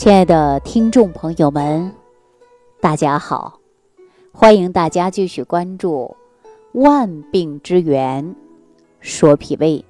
[0.00, 1.94] 亲爱的听众朋友们，
[2.80, 3.60] 大家好！
[4.32, 6.16] 欢迎大家继续关注
[6.80, 8.34] 《万病之源
[9.00, 9.84] 说脾胃》。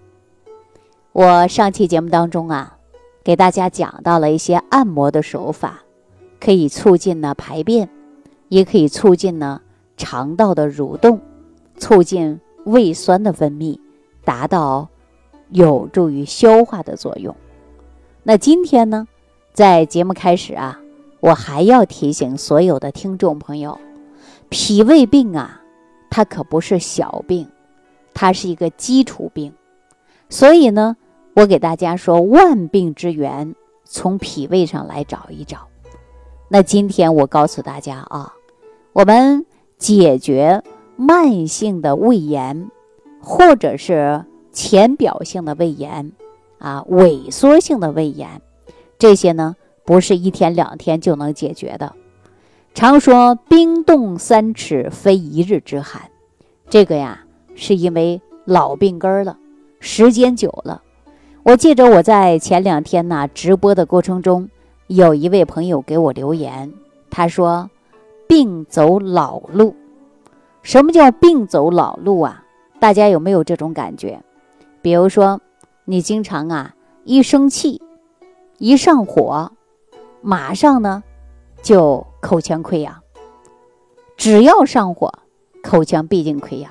[1.12, 2.76] 我上期节目当中啊，
[3.22, 5.84] 给大家讲到了一些按摩的手法，
[6.40, 7.88] 可以促进呢排便，
[8.48, 9.62] 也可以促进呢
[9.96, 11.20] 肠道的蠕动，
[11.76, 13.78] 促进胃酸的分泌，
[14.24, 14.88] 达到
[15.50, 17.32] 有助于消化的作用。
[18.24, 19.06] 那今天呢？
[19.52, 20.80] 在节目开始啊，
[21.20, 23.78] 我还要提醒所有的听众朋友，
[24.48, 25.60] 脾胃病啊，
[26.08, 27.48] 它可不是小病，
[28.14, 29.52] 它是一个基础病。
[30.28, 30.96] 所以呢，
[31.34, 33.54] 我给大家说，万病之源
[33.84, 35.66] 从脾胃上来找一找。
[36.48, 38.32] 那今天我告诉大家啊，
[38.92, 39.44] 我们
[39.76, 40.62] 解决
[40.96, 42.70] 慢性的胃炎，
[43.20, 46.12] 或者是浅表性的胃炎
[46.58, 48.40] 啊，萎缩性的胃炎。
[49.00, 49.56] 这些呢，
[49.86, 51.94] 不是一天两天就能解决的。
[52.74, 56.02] 常说冰冻三尺，非一日之寒。
[56.68, 59.38] 这个呀，是因为老病根了，
[59.80, 60.82] 时间久了。
[61.42, 64.50] 我记着我在前两天呢直播的过程中，
[64.86, 66.70] 有一位朋友给我留言，
[67.08, 67.70] 他说
[68.28, 69.74] ：“病走老路。”
[70.62, 72.44] 什么叫病走老路啊？
[72.78, 74.20] 大家有没有这种感觉？
[74.82, 75.40] 比如说，
[75.86, 77.79] 你经常啊一生气。
[78.60, 79.52] 一上火，
[80.20, 81.02] 马上呢
[81.62, 82.94] 就口腔溃疡。
[84.18, 85.10] 只要上火，
[85.62, 86.70] 口腔必定溃疡。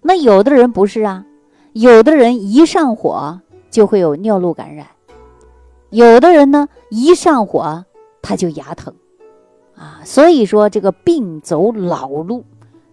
[0.00, 1.26] 那有的人不是啊，
[1.74, 4.86] 有的人一上火就会有尿路感染，
[5.90, 7.84] 有的人呢一上火
[8.22, 8.94] 他就牙疼
[9.74, 10.00] 啊。
[10.02, 12.42] 所以说这个病走老路，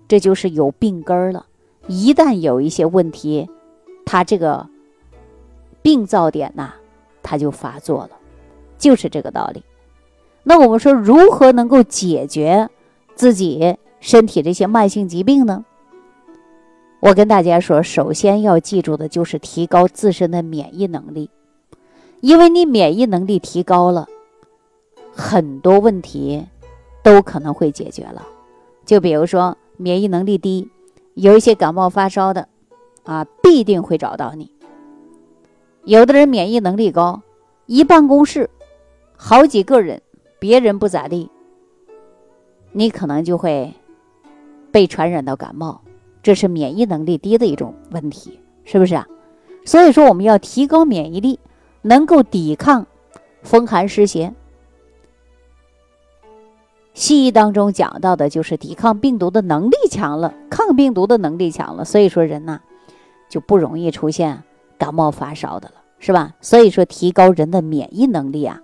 [0.09, 1.45] 这就是有病根儿了。
[1.88, 3.49] 一旦有一些问题，
[4.05, 4.67] 他这个
[5.81, 6.73] 病灶点呐。
[7.23, 8.11] 它就发作了，
[8.77, 9.63] 就是这个道理。
[10.43, 12.69] 那我们说如何能够解决
[13.16, 15.63] 自己身体这些慢性疾病呢？
[17.00, 21.29] 我跟大家说，首先要记住的就是提高自身的免疫能力，
[22.22, 24.07] 因为你免疫能力提高了，
[25.11, 26.45] 很多问题
[27.01, 28.25] 都可能会解决了。
[28.85, 30.69] 就比如说免疫能力低，
[31.13, 32.47] 有一些感冒发烧的，
[33.03, 34.51] 啊，必定会找到你。
[35.85, 37.21] 有的人免疫能力高，
[37.66, 38.49] 一办公室
[39.17, 40.01] 好几个人，
[40.39, 41.29] 别人不咋地，
[42.71, 43.73] 你可能就会
[44.72, 45.81] 被传染到感冒，
[46.22, 49.05] 这是免疫能力低的一种问题，是不是啊？
[49.66, 51.38] 所以说我们要提高免疫力，
[51.81, 52.88] 能够抵抗
[53.41, 54.33] 风寒湿邪。
[56.93, 62.61] 西医当中讲到的就是抵抗病毒的能力强了，抗病毒的能力强了，所以说人呐
[63.27, 64.43] 就不容易出现。
[64.83, 66.33] 感冒发烧的了，是吧？
[66.41, 68.59] 所以说，提高人的免疫能力啊，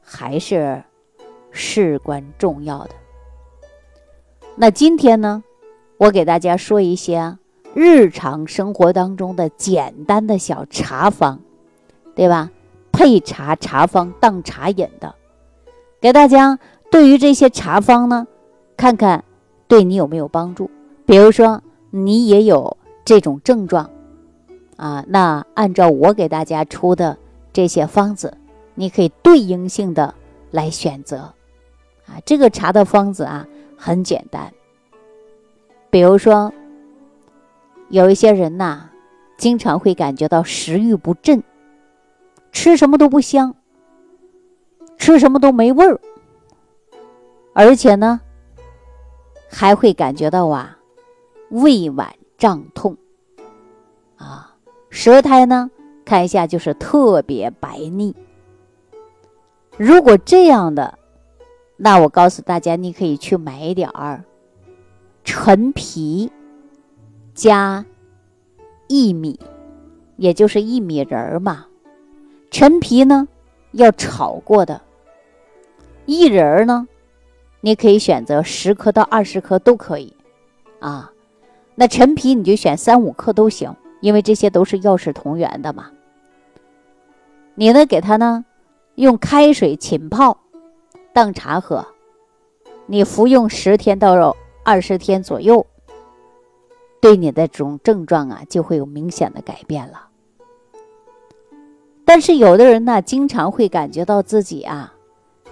[0.00, 0.82] 还是
[1.50, 2.90] 事关重要的。
[4.54, 5.44] 那今天呢，
[5.98, 7.36] 我给大家说一些
[7.74, 11.38] 日常生活当中的简单的小茶方，
[12.14, 12.50] 对吧？
[12.92, 15.14] 配茶茶方当茶饮的，
[16.00, 16.58] 给大家
[16.90, 18.26] 对于这些茶方呢，
[18.74, 19.22] 看看
[19.68, 20.70] 对你有没有帮助。
[21.04, 23.90] 比如说，你也有这种症状。
[24.76, 27.16] 啊，那按照我给大家出的
[27.52, 28.36] 这些方子，
[28.74, 30.14] 你可以对应性的
[30.50, 31.32] 来选择。
[32.06, 34.52] 啊，这个茶的方子啊很简单。
[35.90, 36.52] 比如说，
[37.88, 38.90] 有一些人呐，
[39.38, 41.42] 经常会感觉到食欲不振，
[42.52, 43.54] 吃什么都不香，
[44.98, 45.98] 吃什么都没味儿，
[47.54, 48.20] 而且呢，
[49.48, 50.76] 还会感觉到啊，
[51.50, 52.96] 胃脘胀痛，
[54.96, 55.70] 舌苔呢，
[56.06, 58.16] 看一下就是特别白腻。
[59.76, 60.98] 如果这样的，
[61.76, 64.24] 那我告诉大家，你可以去买一点儿
[65.22, 66.32] 陈皮
[67.34, 67.84] 加
[68.88, 69.38] 薏米，
[70.16, 71.66] 也就是薏米仁儿嘛。
[72.50, 73.28] 陈皮呢
[73.72, 74.80] 要炒过的，
[76.06, 76.88] 薏仁儿呢，
[77.60, 80.16] 你可以选择十克到二十克都可以
[80.80, 81.12] 啊。
[81.74, 83.76] 那陈皮你就选三五克都行。
[84.00, 85.90] 因为这些都是药食同源的嘛，
[87.54, 88.44] 你呢给他呢
[88.94, 90.38] 用开水浸泡，
[91.14, 91.86] 当茶喝，
[92.84, 95.66] 你服用十天到二十天左右，
[97.00, 100.08] 对你的这种症状啊就会有明显的改变了。
[102.04, 104.92] 但是有的人呢，经常会感觉到自己啊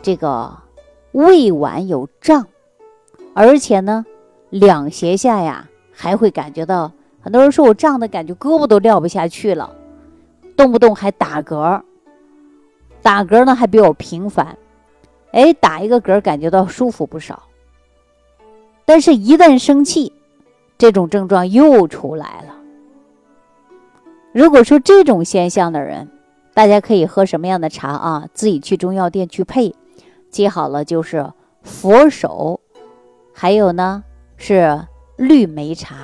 [0.02, 0.58] 这个
[1.12, 2.47] 胃脘有胀，
[3.32, 4.05] 而且呢
[4.50, 6.93] 两胁下呀还会感觉到。
[7.25, 9.75] 很多人说我胀的感觉，胳膊都撂不下去了，
[10.55, 11.81] 动不动还打嗝，
[13.00, 14.59] 打嗝呢还比较频繁，
[15.32, 17.43] 哎，打一个嗝感觉到舒服不少。
[18.85, 20.12] 但是，一旦生气，
[20.76, 22.55] 这种症状又出来了。
[24.32, 26.11] 如果说这种现象的人，
[26.53, 28.29] 大家可以喝什么样的茶啊？
[28.35, 29.75] 自己去中药店去配，
[30.29, 31.32] 记好了，就是
[31.62, 32.61] 佛手，
[33.32, 34.05] 还有呢
[34.37, 34.79] 是
[35.17, 35.97] 绿梅茶，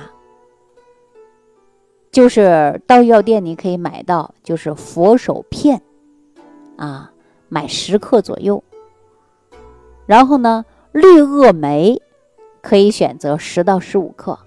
[2.11, 5.81] 就是到药店你可以买到，就是佛手片，
[6.75, 7.11] 啊，
[7.47, 8.63] 买十克左右。
[10.05, 12.01] 然后呢，绿萼梅
[12.61, 14.37] 可以选择十到十五克，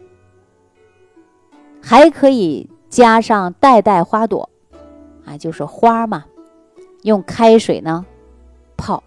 [1.81, 4.50] 还可以加上代代花朵。
[5.25, 6.26] 啊，就是花嘛，
[7.00, 8.05] 用开水呢
[8.76, 9.02] 泡。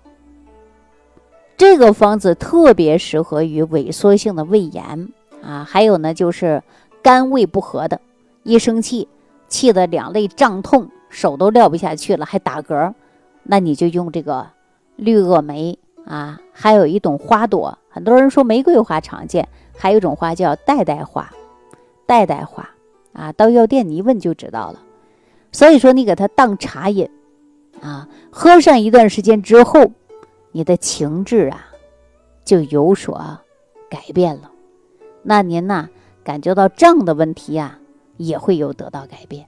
[1.55, 5.09] 这个方子特别适合于萎缩性的胃炎
[5.43, 6.63] 啊，还有呢就是
[7.03, 8.01] 肝胃不和的，
[8.47, 9.09] 一生气
[9.49, 12.93] 气得两肋胀痛，手都撂不下去了，还打嗝，
[13.43, 14.47] 那你就用这个
[14.95, 21.29] 绿萼梅啊，还有一种花朵，很多人说玫瑰花常见，还有一种花叫代代花，
[22.05, 22.69] 代代花
[23.11, 24.81] 啊，到药店你一问就知道了。
[25.51, 27.09] 所以说，你给它当茶饮，
[27.81, 29.91] 啊，喝上一段时间之后，
[30.53, 31.67] 你的情志啊
[32.45, 33.39] 就有所
[33.89, 34.51] 改变了。
[35.23, 35.89] 那您呢，
[36.23, 37.79] 感觉到胀的问题呀，
[38.17, 39.45] 也会有得到改变。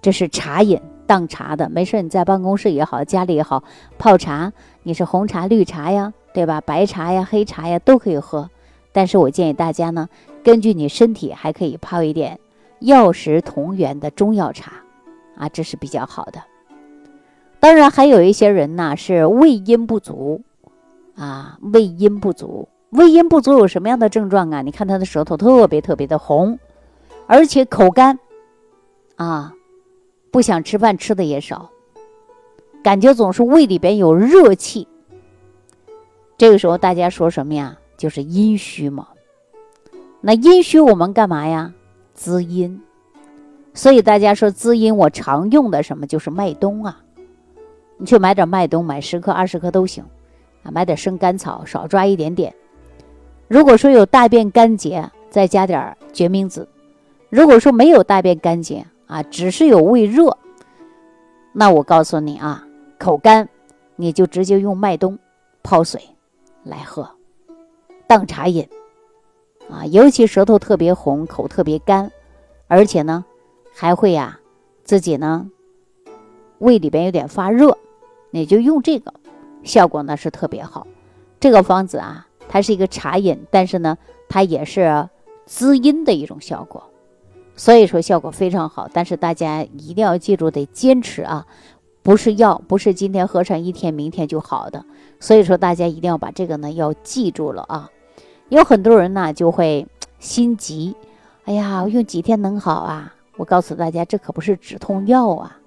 [0.00, 3.62] 这是茶饮当茶的，没事你在办公室也好，家里也好，
[3.98, 4.52] 泡茶，
[4.82, 6.60] 你是红茶、绿茶呀，对吧？
[6.60, 8.50] 白茶呀、黑茶呀都可以喝。
[8.92, 10.08] 但是我建议大家呢，
[10.42, 12.38] 根据你身体，还可以泡一点
[12.80, 14.72] 药食同源的中药茶。
[15.36, 16.42] 啊，这是比较好的。
[17.58, 20.42] 当然，还有一些人呢是胃阴不足，
[21.14, 24.62] 啊，胃阴不足，胃阴不足有什么样的症状啊？
[24.62, 26.58] 你看他的舌头特别特别的红，
[27.32, 28.18] 而且口干，
[29.16, 29.54] 啊，
[30.30, 31.70] 不想吃饭，吃的也少，
[32.84, 34.86] 感觉总是胃里边有热气。
[36.36, 37.78] 这个时候大家说什么呀？
[37.96, 39.08] 就是阴虚嘛。
[40.20, 41.72] 那阴虚我们干嘛呀？
[42.12, 42.78] 滋阴。
[43.72, 47.00] 所以大家说滋阴，我常用的什么就是麦冬啊，
[47.96, 50.04] 你去买点麦冬，买十克、二十克都行，
[50.64, 52.54] 啊，买点生甘草，少抓一点点。
[53.48, 56.68] 如果说有大便干结，再加点决明子；
[57.32, 60.36] 如果说没有大便干结啊，只是有胃热，
[61.54, 62.62] 那我告诉你啊，
[62.98, 63.48] 口干，
[63.96, 65.18] 你就直接用麦冬
[65.62, 65.98] 泡水
[66.62, 67.08] 来喝，
[68.06, 68.68] 当茶饮
[69.70, 69.86] 啊。
[69.86, 72.12] 尤其舌头特别红，口特别干，
[72.68, 73.24] 而且呢。
[73.74, 74.38] 还会呀，
[74.84, 75.48] 自己呢，
[76.58, 77.78] 胃里边有点发热，
[78.30, 79.14] 你就用这个，
[79.62, 80.86] 效果呢是特别好。
[81.40, 83.96] 这个方子啊，它是一个茶饮，但是呢，
[84.28, 85.08] 它也是
[85.46, 86.84] 滋阴的一种效果，
[87.56, 88.88] 所以说效果非常好。
[88.92, 91.46] 但是大家一定要记住，得坚持啊，
[92.02, 94.84] 不是药，不是今天喝上一天，明天就好的。
[95.20, 97.90] 所以说大家一定要把这个呢要记住了啊。
[98.48, 99.86] 有很多人呢就会
[100.18, 100.94] 心急，
[101.44, 103.14] 哎呀，用几天能好啊？
[103.36, 105.58] 我告诉大家，这可不是止痛药啊！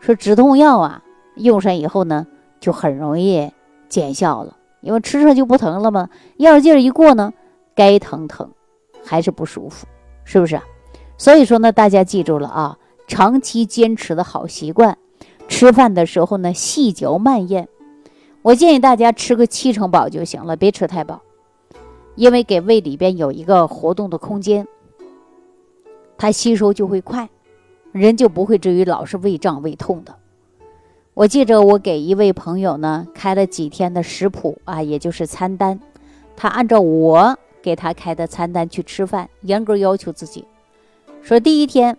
[0.00, 1.02] 说止痛药啊，
[1.36, 2.26] 用上以后呢，
[2.60, 3.52] 就很容易
[3.88, 6.08] 见效了，因为吃上就不疼了嘛。
[6.38, 7.32] 药劲儿一过呢，
[7.74, 8.50] 该疼疼，
[9.04, 9.86] 还是不舒服，
[10.24, 10.58] 是不是？
[11.16, 14.98] 所以说呢，大家记住了啊，长期坚持的好习惯，
[15.48, 17.68] 吃饭的时候呢，细嚼慢咽。
[18.42, 21.22] 我建议大家吃个七成饱就行了，别吃太饱，
[22.14, 24.66] 因为给胃里边有一个活动的空间。
[26.18, 27.30] 它吸收就会快，
[27.92, 30.14] 人就不会至于老是胃胀胃痛的。
[31.14, 35.80] 我记着，我给一位朋友呢开了几天的食谱啊，也就是餐单，
[36.36, 40.44] 他按照我给他开的餐单去吃饭，严格要求自己，
[41.24, 41.96] 说第一天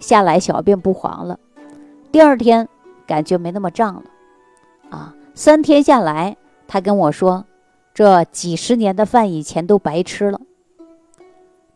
[0.00, 1.38] 下来小便不黄了，
[2.10, 2.68] 第二天
[3.06, 4.02] 感觉没那么胀了，
[4.90, 6.36] 啊，三天下来，
[6.66, 7.44] 他跟我说，
[7.94, 10.40] 这几十年的饭以前都白吃了。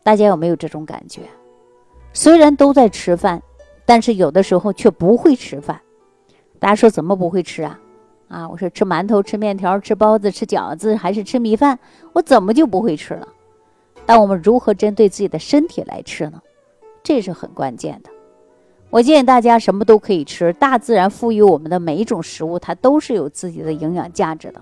[0.03, 1.21] 大家有没有这种感觉？
[2.11, 3.41] 虽然都在吃饭，
[3.85, 5.79] 但是有的时候却不会吃饭。
[6.59, 7.79] 大家说怎么不会吃啊？
[8.27, 11.79] 啊，我说吃馒头、吃面条、吃包子、吃饺子，还是吃米饭？
[12.11, 13.25] 我怎么就不会吃了？
[14.05, 16.41] 但我们如何针对自己的身体来吃呢？
[17.03, 18.09] 这是很关键的。
[18.89, 24.61] 我建议大家什么都可以吃，大自然赋予我们的每一种食物，它都是有自己的营养价值的。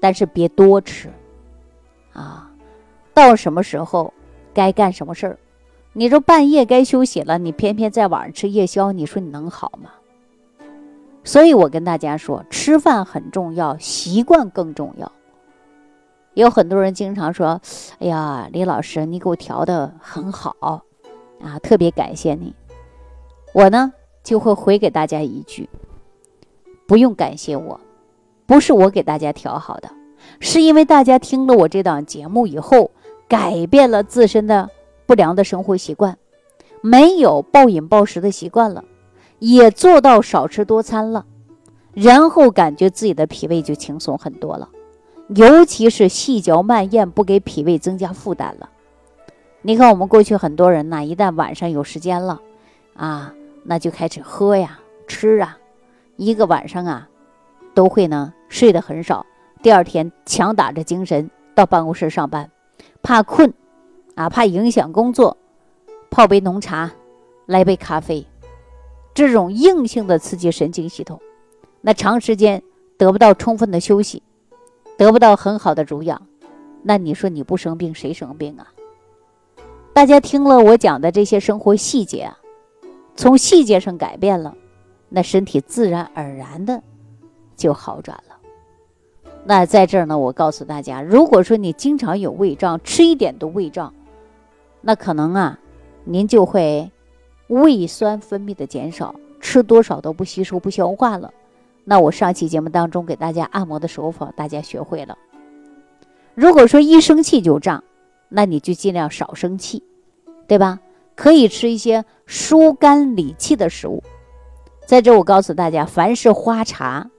[0.00, 1.10] 但是别多吃，
[2.12, 2.50] 啊，
[3.12, 4.12] 到什么时候
[4.54, 5.38] 该干什么事儿。
[5.94, 9.90] 你说半夜该休息了，你偏偏在晚上吃夜宵，你说你能好吗？
[11.24, 15.10] 所以我跟大家说，吃饭很重要，习惯更重要。
[16.34, 17.60] 有很多人经常说
[17.98, 20.84] ：“哎呀，李老师，你给我调的很好
[21.40, 22.54] 啊，特别感谢你。”
[23.54, 23.92] 我呢
[24.22, 25.68] 就会回给大家一句：
[26.86, 27.80] 不用感谢我，
[28.46, 29.90] 不是我给大家调好的，
[30.38, 32.90] 是因为大家听了我这档节目以后，
[33.26, 34.68] 改变了自身的
[35.06, 36.18] 不良的生活习惯，
[36.82, 38.84] 没有暴饮暴食的习惯了，
[39.38, 41.24] 也做到少吃多餐了，
[41.94, 44.68] 然后感觉自己的脾胃就轻松很多了，
[45.34, 48.68] 尤其是细嚼慢咽，不给脾胃增加负担了。
[49.68, 52.40] 你看，我们过去很多人呢，一旦晚上有时间了，
[52.94, 53.34] 啊，
[53.64, 55.58] 那就开始喝呀、吃啊，
[56.16, 57.06] 一个晚上啊，
[57.74, 59.26] 都会呢睡得很少。
[59.60, 62.50] 第二天强打着精神到办公室上班，
[63.02, 63.52] 怕困，
[64.14, 65.36] 啊，怕影响工作，
[66.08, 66.90] 泡杯浓茶，
[67.44, 68.26] 来杯咖啡，
[69.12, 71.20] 这种硬性的刺激神经系统，
[71.82, 72.62] 那长时间
[72.96, 74.22] 得不到充分的休息，
[74.96, 76.26] 得不到很好的濡养，
[76.82, 78.72] 那你说你不生病谁生病啊？
[79.98, 82.38] 大家听了我讲的这些生活细节啊，
[83.16, 84.54] 从细节上改变了，
[85.08, 86.80] 那身体自然而然的
[87.56, 88.36] 就好转了。
[89.44, 93.92] 那在这儿呢，我告诉大家，如果说你经常有胃胀，吃一点都胃胀，
[94.82, 95.58] 那可能啊，
[96.04, 96.92] 您就会
[97.48, 101.34] 胃酸分泌的减少，吃多少都不吸收不消化了。
[101.82, 105.18] 那我上期节目当中给大家按摩的手法，大家学会了。
[106.36, 107.82] 如果说一生气就胀，
[108.28, 109.82] 那你就尽量少生气。
[110.48, 110.80] 对吧？
[111.14, 114.02] 可以吃一些疏肝理气的食物。
[114.86, 117.10] 在这，我告诉大家，凡是花茶，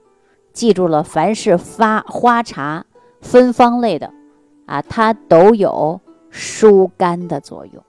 [0.52, 2.84] 记住了，凡是发花茶
[3.20, 4.12] 芬芳类的，
[4.66, 7.82] 啊，它都有疏肝的作用。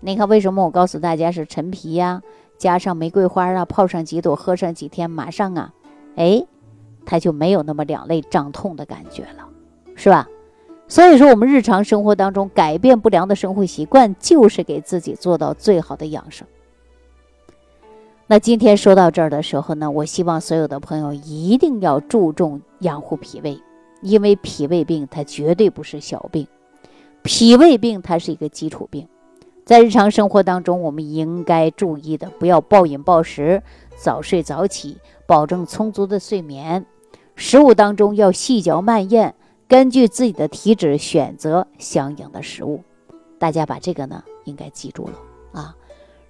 [0.00, 2.22] 你看，为什么我告诉大家是陈皮呀，
[2.58, 5.72] 加上玫瑰花啊，泡上几朵，喝上几天，马上啊，
[6.16, 6.44] 哎，
[7.04, 9.46] 它就没有那么两肋胀痛的感觉了，
[9.94, 10.26] 是吧？
[10.88, 16.46] 所以说，我们日常生活当中改变不良的生活习惯，就是给自己做到最好的养生。
[18.28, 23.60] 那今天说到这儿的时候呢，我希望所有的朋友一定要注重养护脾胃，
[24.00, 26.46] 因为脾胃病它绝对不是小病，
[27.22, 29.08] 脾胃病它是一个基础病。
[29.64, 33.60] 在日常生活当中，我们应该注意的，不要暴饮暴食，
[33.96, 36.86] 早睡早起，保证充足的睡眠，
[37.34, 39.34] 食物当中要细嚼慢咽。
[39.68, 42.82] 根据自己的体质选择相应的食物，
[43.38, 45.76] 大家把这个呢应该记住了啊。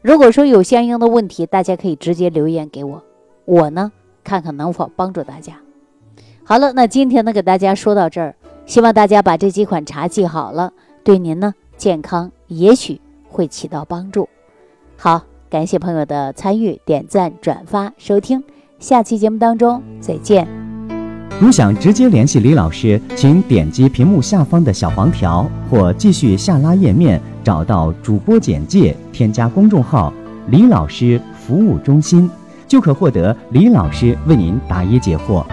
[0.00, 3.02] 如果说有相应的问题，大家可以直接留言给我，
[3.44, 3.92] 我呢
[4.24, 5.60] 看看能否帮助大家。
[6.44, 10.72] 好了，那今天呢给大家说到这儿，希望大家把这几款茶记好了，
[11.04, 14.28] 对您呢健康也许会起到帮助。
[14.96, 18.42] 好，感谢朋友的参与、点赞、转发、收听，
[18.78, 20.65] 下期节目当中再见。
[21.38, 30.12] 如想直接联系李老师，请点击屏幕下方的小黄条，或继续下拉页面找到主播简介，添加公众号
[30.48, 32.30] “李老师服务中心”，
[32.66, 35.44] 就可获得李老师为您答疑解惑。